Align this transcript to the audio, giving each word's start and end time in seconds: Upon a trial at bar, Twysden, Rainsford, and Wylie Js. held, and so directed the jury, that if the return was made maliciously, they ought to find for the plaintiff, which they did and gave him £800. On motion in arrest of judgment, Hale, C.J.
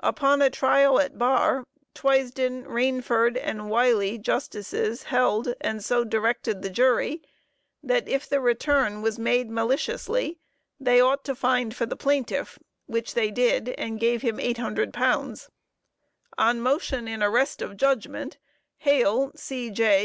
Upon 0.00 0.40
a 0.40 0.48
trial 0.48 0.98
at 0.98 1.18
bar, 1.18 1.66
Twysden, 1.94 2.64
Rainsford, 2.66 3.36
and 3.36 3.68
Wylie 3.68 4.18
Js. 4.18 5.02
held, 5.02 5.52
and 5.60 5.84
so 5.84 6.04
directed 6.04 6.62
the 6.62 6.70
jury, 6.70 7.20
that 7.82 8.08
if 8.08 8.26
the 8.26 8.40
return 8.40 9.02
was 9.02 9.18
made 9.18 9.50
maliciously, 9.50 10.38
they 10.80 11.02
ought 11.02 11.22
to 11.26 11.34
find 11.34 11.76
for 11.76 11.84
the 11.84 11.96
plaintiff, 11.96 12.58
which 12.86 13.12
they 13.12 13.30
did 13.30 13.74
and 13.76 14.00
gave 14.00 14.22
him 14.22 14.38
£800. 14.38 15.48
On 16.38 16.60
motion 16.62 17.06
in 17.06 17.22
arrest 17.22 17.60
of 17.60 17.76
judgment, 17.76 18.38
Hale, 18.78 19.32
C.J. 19.36 20.02